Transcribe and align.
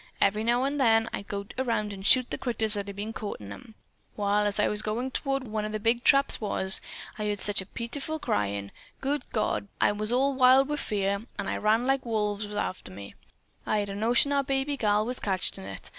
Then, 0.19 0.25
every 0.29 0.43
few 0.43 0.77
days, 0.79 1.07
I'd 1.13 1.27
go 1.27 1.43
the 1.43 1.63
round 1.63 1.93
and 1.93 2.03
shoot 2.03 2.31
the 2.31 2.39
critters 2.39 2.73
that 2.73 2.87
had 2.87 2.95
been 2.95 3.13
caught 3.13 3.39
in 3.39 3.53
'em. 3.53 3.75
Wall, 4.17 4.47
as 4.47 4.59
I 4.59 4.67
was 4.67 4.81
goin' 4.81 5.11
toward 5.11 5.43
whar 5.43 5.51
one 5.51 5.63
of 5.65 5.73
them 5.73 5.81
big 5.83 6.03
traps 6.03 6.41
was. 6.41 6.81
I 7.19 7.25
heard 7.27 7.39
sech 7.39 7.61
a 7.61 7.67
pitiful 7.67 8.17
cryin'. 8.17 8.71
Good 8.99 9.25
God, 9.31 9.67
but 9.79 9.85
I 9.85 9.91
was 9.91 10.11
wild 10.11 10.69
wi' 10.69 10.75
fear, 10.77 11.19
an' 11.37 11.47
I 11.47 11.57
ran 11.57 11.85
like 11.85 12.03
wolves 12.03 12.47
was 12.47 12.57
arter 12.57 12.91
me. 12.91 13.13
I'd 13.67 13.89
a 13.89 13.93
notion 13.95 14.31
our 14.31 14.43
baby 14.43 14.75
gal 14.75 15.05
was 15.05 15.19
catched 15.19 15.59
in 15.59 15.65
it. 15.65 15.89